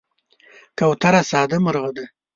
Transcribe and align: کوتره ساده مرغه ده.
کوتره 0.77 1.21
ساده 1.31 1.57
مرغه 1.65 1.91
ده. 1.95 2.05